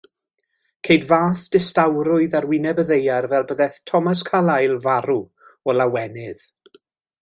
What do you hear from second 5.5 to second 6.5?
o lawenydd.